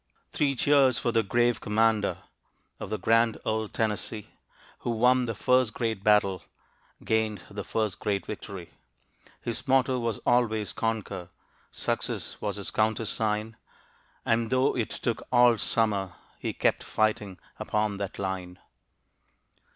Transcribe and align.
Three 0.31 0.55
cheers 0.55 0.97
for 0.97 1.11
the 1.11 1.21
grave 1.21 1.61
commander 1.61 2.23
Of 2.79 2.89
the 2.89 2.97
grand 2.97 3.37
old 3.45 3.71
Tennessee! 3.71 4.29
Who 4.79 4.89
won 4.89 5.25
the 5.25 5.35
first 5.35 5.75
great 5.75 6.03
battle 6.03 6.41
Gained 7.03 7.43
the 7.51 7.63
first 7.63 7.99
great 7.99 8.25
victory. 8.25 8.71
His 9.41 9.67
motto 9.67 9.99
was 9.99 10.17
always 10.25 10.73
"Conquer," 10.73 11.29
"Success" 11.71 12.37
was 12.41 12.55
his 12.55 12.71
countersign, 12.71 13.57
And 14.25 14.49
"though 14.49 14.75
it 14.75 14.89
took 14.89 15.21
all 15.31 15.59
Summer," 15.59 16.13
He 16.39 16.51
kept 16.51 16.81
fighting 16.81 17.37
upon 17.59 17.97
"that 17.97 18.17
line." 18.17 18.57